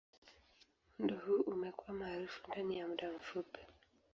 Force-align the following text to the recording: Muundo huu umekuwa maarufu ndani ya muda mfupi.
Muundo 0.99 1.15
huu 1.17 1.41
umekuwa 1.41 1.93
maarufu 1.93 2.41
ndani 2.47 2.77
ya 2.79 2.87
muda 2.87 3.11
mfupi. 3.11 3.59